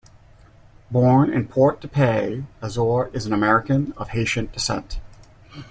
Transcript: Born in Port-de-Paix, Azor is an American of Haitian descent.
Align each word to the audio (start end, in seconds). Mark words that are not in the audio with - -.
Born 0.89 1.31
in 1.31 1.47
Port-de-Paix, 1.47 2.41
Azor 2.59 3.09
is 3.13 3.27
an 3.27 3.33
American 3.33 3.93
of 3.97 4.09
Haitian 4.09 4.47
descent. 4.51 4.99